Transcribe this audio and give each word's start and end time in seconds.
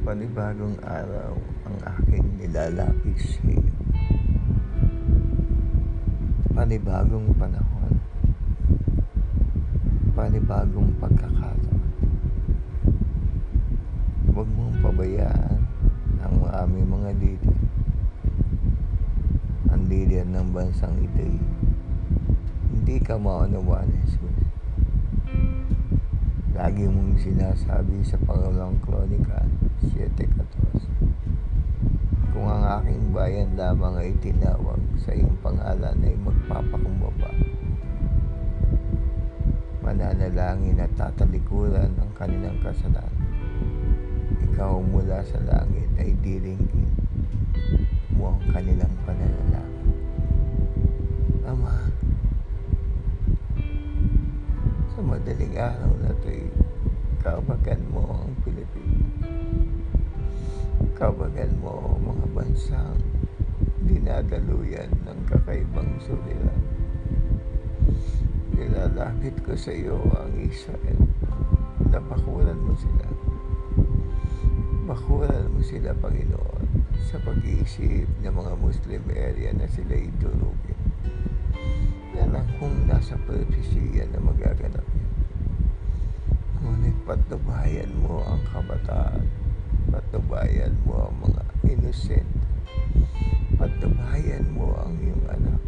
panibagong 0.00 0.80
araw 0.80 1.36
ang 1.68 1.76
aking 2.00 2.24
nilalapis 2.40 3.36
sa 3.36 3.44
iyo. 3.52 3.74
Panibagong 6.56 7.28
panahon. 7.36 7.94
Panibagong 10.16 10.90
pagkakataon. 10.96 11.84
Huwag 14.32 14.48
mong 14.56 14.76
pabayaan 14.80 15.58
ang 16.24 16.36
aming 16.64 16.88
mga 16.88 17.10
leader. 17.20 17.56
Ang 19.68 19.82
leader 19.88 20.24
ng 20.24 20.48
bansang 20.52 20.96
ito'y 20.96 21.60
hindi 22.70 23.06
ka 23.06 23.14
maunawaan, 23.20 23.86
Jesus. 24.02 24.29
Lagi 26.60 26.84
mong 26.84 27.16
sinasabi 27.16 28.04
sa 28.04 28.20
Pangalawang 28.20 28.76
Kronika 28.84 29.48
7.14 29.80 32.36
Kung 32.36 32.52
ang 32.52 32.84
aking 32.84 33.16
bayan 33.16 33.56
lamang 33.56 33.96
ay 33.96 34.12
tinawag 34.20 34.76
sa 35.00 35.16
iyong 35.16 35.40
pangalan 35.40 35.96
ay 36.04 36.12
magpapakumbaba. 36.20 37.32
Mananalangin 39.80 40.84
at 40.84 40.92
tatalikuran 41.00 41.96
ang 41.96 42.12
kanilang 42.12 42.60
kasalanan. 42.60 43.24
Ikaw 44.52 44.84
mula 44.84 45.24
sa 45.24 45.40
langit 45.40 45.88
ay 45.96 46.12
diringgin 46.20 46.92
mo 48.20 48.36
ang 48.36 48.40
kanilang 48.52 48.92
pananalangin. 49.08 49.96
Ama 51.40 51.88
sa 54.92 55.00
madaling 55.00 55.56
araw 55.56 55.89
Kabagan 61.00 61.56
mo 61.64 61.96
mga 61.96 62.26
bansang 62.36 63.00
dinadaluyan 63.88 64.92
ng 65.08 65.16
kakaibang 65.32 65.96
suliran. 66.04 66.60
Nilalapit 68.52 69.32
ko 69.40 69.56
sa 69.56 69.72
iyo 69.72 69.96
ang 70.12 70.36
Israel 70.44 71.00
na 71.88 72.04
bakuran 72.04 72.60
mo 72.60 72.76
sila. 72.76 73.08
Bakuran 74.84 75.48
mo 75.48 75.64
sila, 75.64 75.96
Panginoon, 75.96 76.68
sa 77.08 77.16
pag-iisip 77.24 78.04
ng 78.20 78.34
mga 78.36 78.52
Muslim 78.60 79.00
area 79.08 79.56
na 79.56 79.64
sila 79.72 79.96
idurugin. 79.96 80.80
Ang 82.20 82.44
kung 82.60 82.76
nasa 82.84 83.16
propesya 83.24 84.04
na 84.12 84.20
magaganap 84.20 84.84
yan. 84.84 85.12
Ngunit 86.60 86.96
patubayan 87.08 87.88
mo 88.04 88.20
ang 88.20 88.44
kabataan. 88.52 89.39
Patubayan 89.90 90.70
mo 90.86 91.10
ang 91.10 91.18
mga 91.18 91.42
innocent. 91.66 92.30
Patubayan 93.58 94.46
mo 94.54 94.78
ang 94.78 94.94
iyong 95.02 95.26
anak 95.26 95.58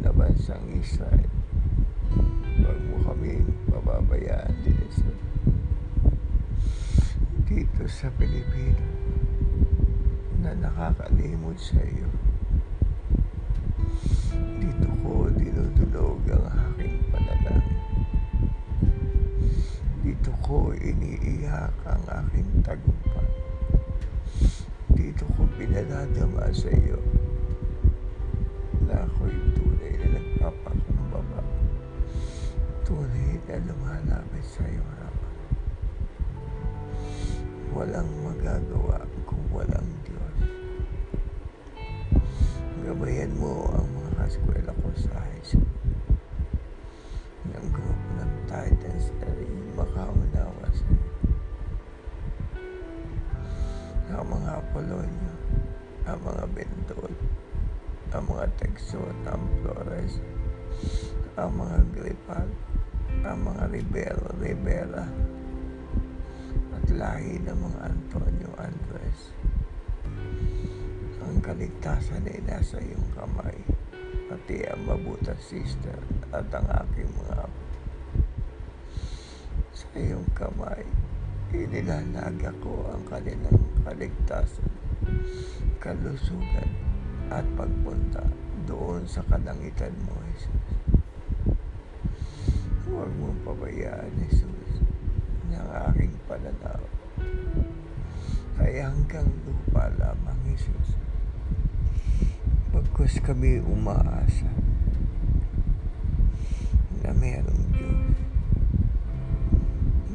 na 0.00 0.10
bansang 0.16 0.64
Israel. 0.80 1.28
Huwag 2.56 2.80
mo 2.88 2.96
kaming 3.04 3.44
pababayaan 3.68 4.56
din 4.64 4.80
Jesus. 4.80 5.20
Dito 7.44 7.84
sa 7.84 8.08
Pilipinas 8.16 8.80
na 10.40 10.56
nakakalimot 10.56 11.60
sa 11.60 11.76
iyo. 11.84 12.08
Dito 14.56 14.88
ko 15.04 15.28
dinudulog 15.36 16.24
ang 16.32 16.48
aking 16.72 16.96
panalangin. 17.12 17.82
Dito 20.00 20.32
ko 20.40 20.72
iniiyak 20.72 21.76
ang 21.84 22.04
aking 22.08 22.64
tagumpay. 22.64 23.45
Pinadadama 25.66 26.46
sa 26.54 26.70
iyo 26.70 26.94
na 28.86 29.02
ako'y 29.02 29.34
tunay 29.58 29.98
na 29.98 30.14
nagpapakumbaba. 30.14 31.42
Tunay 32.86 33.34
na 33.50 33.58
lumalapit 33.66 34.46
sa 34.46 34.62
iyo 34.62 34.78
harapan. 34.78 35.34
Walang 37.74 38.06
magagawa 38.22 39.02
kung 39.26 39.42
walang 39.50 39.90
Diyos. 40.06 40.38
Gabayan 42.86 43.34
mo 43.34 43.66
ang 43.74 43.90
mga 43.90 44.22
kaskwela 44.22 44.70
ko 44.70 44.94
sa 44.94 45.18
high 45.18 45.42
school. 45.42 45.66
Ng 47.50 47.68
grupo 47.74 48.06
ng 48.22 48.32
Titans 48.46 49.10
na 49.18 49.34
rin 49.34 49.54
Texon, 58.56 59.12
ang 59.28 59.44
Flores, 59.60 60.16
ang 61.36 61.52
mga 61.60 61.78
Gripal, 61.92 62.48
ang 63.20 63.38
mga 63.44 63.68
Ribero, 63.68 64.32
Rivera, 64.40 65.04
at 66.72 66.86
lahi 66.88 67.36
ng 67.44 67.52
mga 67.52 67.80
Antonio 67.84 68.50
Andres. 68.56 69.36
Ang 71.20 71.44
kaligtasan 71.44 72.24
ay 72.24 72.40
nasa 72.48 72.80
iyong 72.80 73.08
kamay, 73.12 73.60
pati 74.32 74.64
ang 74.64 74.88
mabutas 74.88 75.36
sister 75.44 76.00
at 76.32 76.48
ang 76.56 76.64
aking 76.86 77.12
mga 77.12 77.44
apo. 77.44 77.62
Sa 79.76 79.86
iyong 80.00 80.28
kamay, 80.32 80.80
inilalaga 81.52 82.56
ko 82.64 82.88
ang 82.88 83.04
kanilang 83.04 83.60
kaligtasan, 83.84 84.72
kalusugan, 85.76 86.85
at 87.30 87.42
pagpunta 87.58 88.22
doon 88.66 89.02
sa 89.06 89.22
kalangitan 89.26 89.94
mo, 90.06 90.14
Jesus. 90.30 90.66
Huwag 92.86 93.10
mong 93.18 93.42
pabayaan, 93.42 94.14
Jesus, 94.26 94.82
ng 95.50 95.68
aking 95.90 96.14
pananaw. 96.30 96.82
Ay 98.62 98.78
hanggang 98.78 99.26
lupa 99.42 99.90
lamang, 99.98 100.38
Jesus. 100.46 100.94
Pagkus 102.70 103.18
kami 103.22 103.58
umaasa 103.58 104.46
na 107.02 107.10
merong 107.10 107.64
Diyos. 107.74 108.16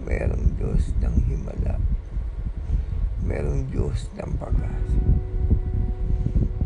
Merong 0.08 0.48
Diyos 0.56 0.84
ng 1.04 1.16
himala. 1.28 1.76
Merong 3.24 3.68
Diyos 3.68 4.08
ng 4.16 4.32
pag-asa. 4.40 5.11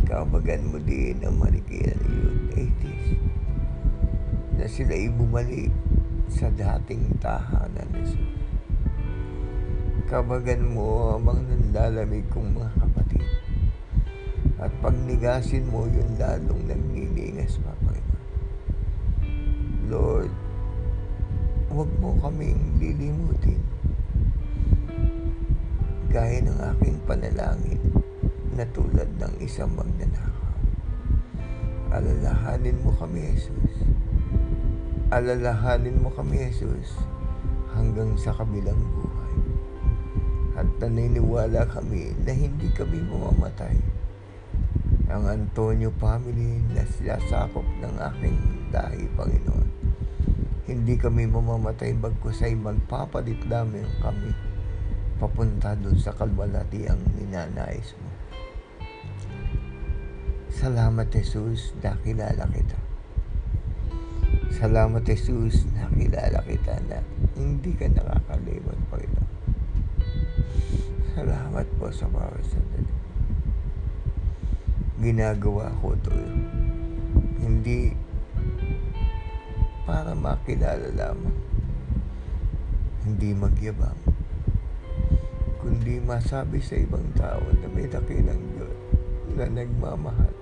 Kabagan 0.05 0.69
mo 0.69 0.77
din 0.77 1.17
ang 1.25 1.41
marikilan 1.41 1.97
ng 1.97 2.13
youth 2.13 2.45
80s 2.53 3.05
na 4.53 4.65
sila'y 4.69 5.09
bumalik 5.09 5.73
sa 6.29 6.53
dating 6.53 7.09
tahanan 7.17 7.89
ni 7.89 8.05
Jesus. 8.05 8.37
Kabagan 10.05 10.61
mo 10.61 11.17
ang 11.17 11.25
mga 11.25 11.41
nanlalamig 11.49 12.29
kong 12.29 12.53
mga 12.53 12.69
kapatid. 12.77 13.25
At 14.61 14.69
pagnigasin 14.85 15.65
mo 15.73 15.89
yung 15.89 16.21
lalong 16.21 16.69
nagniningas 16.69 17.57
pa, 17.65 17.73
Panginoon. 17.81 18.25
Lord, 19.89 20.33
huwag 21.73 21.89
mo 21.97 22.13
kaming 22.21 22.77
lilimutin. 22.77 23.57
Gaya 26.13 26.45
ng 26.45 26.59
aking 26.61 27.01
panalangin 27.09 27.94
na 28.55 28.63
tulad 28.71 29.07
ng 29.19 29.33
isang 29.43 29.69
magnanakaw. 29.75 30.55
Alalahanin 31.91 32.79
mo 32.79 32.95
kami, 32.95 33.35
Jesus. 33.35 33.75
Alalahanin 35.11 35.99
mo 35.99 36.07
kami, 36.15 36.49
Jesus, 36.49 36.95
hanggang 37.75 38.15
sa 38.15 38.31
kabilang 38.31 38.79
buhay. 38.95 39.35
At 40.55 40.67
naniniwala 40.79 41.67
kami 41.67 42.15
na 42.23 42.31
hindi 42.31 42.71
kami 42.71 43.03
mamamatay. 43.03 43.75
Ang 45.11 45.23
Antonio 45.27 45.91
family 45.99 46.63
na 46.71 46.87
sinasakop 46.87 47.67
ng 47.83 47.95
aking 47.99 48.39
dahi, 48.71 49.05
Panginoon. 49.19 49.69
Hindi 50.65 50.95
kami 50.97 51.27
mamamatay 51.29 51.93
bagkus 51.99 52.41
ay 52.41 52.57
magpapalit 52.57 53.37
lamang 53.45 53.85
kami 54.01 54.33
papunta 55.15 55.71
doon 55.79 55.95
sa 55.95 56.11
kalwalatiang 56.11 56.99
ninanais 57.15 57.95
mo. 58.01 58.14
Salamat, 60.55 61.11
Jesus, 61.11 61.75
nakilala 61.83 62.47
kita. 62.47 62.79
Salamat, 64.55 65.03
Jesus, 65.03 65.67
nakilala 65.75 66.39
kita 66.47 66.79
na 66.87 67.03
hindi 67.35 67.75
ka 67.75 67.91
nakakalimot, 67.91 68.79
Panginoon. 68.87 69.31
Salamat 71.11 71.67
po 71.75 71.91
sa 71.91 72.07
bawat 72.07 72.39
sandali. 72.47 72.95
Ginagawa 75.03 75.75
ko 75.83 75.91
ito. 75.91 76.15
Hindi 77.43 77.91
para 79.83 80.15
makilala 80.15 80.87
lamang. 80.95 81.35
Hindi 83.03 83.35
magyabang. 83.35 83.99
kundi 85.59 85.97
masabi 85.99 86.63
sa 86.63 86.79
ibang 86.79 87.11
tao 87.17 87.43
na 87.59 87.67
may 87.73 87.89
dakilang 87.89 88.37
Diyos 88.53 88.77
na 89.33 89.49
nagmamahal 89.49 90.34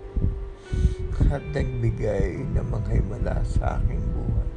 at 1.30 1.46
nagbigay 1.54 2.42
ng 2.58 2.68
mga 2.74 2.90
himala 2.98 3.38
sa 3.46 3.78
aking 3.78 4.02
buhay. 4.18 4.50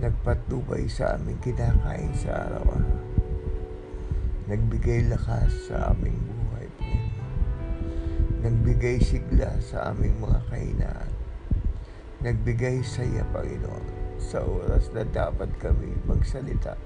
Nagpatubay 0.00 0.88
sa 0.88 1.20
aming 1.20 1.36
kinakain 1.44 2.08
sa 2.16 2.48
araw-araw. 2.48 3.00
Nagbigay 4.48 5.12
lakas 5.12 5.68
sa 5.68 5.92
aming 5.92 6.16
buhay. 6.16 6.68
Nagbigay 8.40 8.96
sigla 9.04 9.52
sa 9.60 9.92
aming 9.92 10.16
mga 10.16 10.40
kahinaan. 10.48 11.10
Nagbigay 12.24 12.80
saya, 12.80 13.20
Panginoon, 13.36 14.16
sa 14.16 14.40
oras 14.40 14.88
na 14.96 15.04
dapat 15.04 15.52
kami 15.60 15.92
magsalita. 16.08 16.80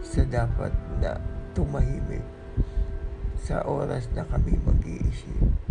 Sa 0.00 0.24
dapat 0.24 0.72
na 1.04 1.20
tumahimik. 1.52 2.24
Sa 3.36 3.60
oras 3.68 4.08
na 4.16 4.24
kami 4.24 4.56
mag-iisip. 4.64 5.65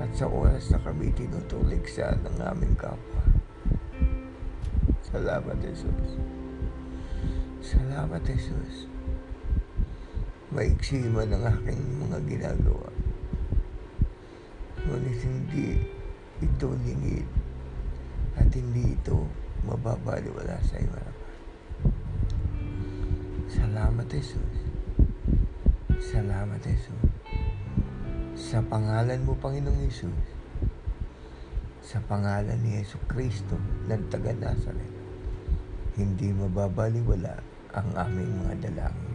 At 0.00 0.10
sa 0.16 0.24
oras 0.24 0.72
na 0.72 0.80
kami 0.80 1.12
tinutuligsa 1.12 2.16
ng 2.24 2.36
aming 2.40 2.72
kapwa. 2.80 3.20
Salamat, 5.04 5.60
Jesus. 5.60 6.16
Salamat, 7.60 8.24
Jesus. 8.24 8.88
Maiksi 10.56 11.04
man 11.12 11.36
ang 11.36 11.44
aking 11.52 11.84
mga 12.00 12.18
ginagawa. 12.24 12.88
Ngunit 14.88 15.20
hindi 15.20 15.84
ito 16.40 16.72
lingid 16.80 17.28
at 18.40 18.48
hindi 18.56 18.96
ito 18.96 19.28
mababaliwala 19.68 20.56
sa 20.64 20.80
harapan. 20.80 21.16
Salamat, 23.52 24.06
Jesus. 24.08 24.56
Salamat, 26.00 26.64
Jesus. 26.64 27.09
Sa 28.40 28.64
pangalan 28.64 29.20
mo, 29.28 29.36
Panginoong 29.36 29.84
Jesus, 29.84 30.16
sa 31.84 32.00
pangalan 32.08 32.56
ni 32.64 32.80
Yesu 32.80 32.96
Kristo 33.04 33.60
ng 33.84 34.08
taga 34.08 34.32
Nazaret, 34.32 34.94
hindi 36.00 36.32
mababaliwala 36.32 37.36
ang 37.76 37.88
aming 38.00 38.32
mga 38.40 38.54
dalangin. 38.64 39.09